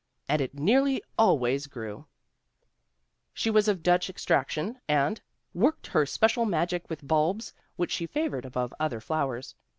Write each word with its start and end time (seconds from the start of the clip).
And 0.27 0.41
it 0.41 0.55
nearly 0.55 1.03
always 1.15 1.67
grew!" 1.67 2.07
She 3.35 3.51
was 3.51 3.67
of 3.67 3.83
Dutch 3.83 4.09
extraction 4.09 4.79
and 4.87 5.21
"worked 5.53 5.85
her 5.85 6.07
spe 6.07 6.23
cial 6.23 6.49
magic 6.49 6.89
with 6.89 7.05
bulbs, 7.07 7.53
which 7.75 7.91
she 7.91 8.07
favored 8.07 8.43
above 8.43 8.73
other 8.79 8.99
flowers. 8.99 9.53